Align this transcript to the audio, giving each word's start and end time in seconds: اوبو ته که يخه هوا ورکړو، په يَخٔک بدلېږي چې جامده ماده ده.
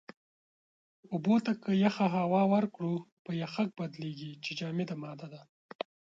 اوبو 1.11 1.35
ته 1.45 1.51
که 1.63 1.71
يخه 1.85 2.05
هوا 2.17 2.41
ورکړو، 2.53 2.93
په 3.23 3.31
يَخٔک 3.41 3.69
بدلېږي 3.79 4.31
چې 4.43 4.51
جامده 4.59 4.95
ماده 5.03 5.27
ده. 5.33 5.41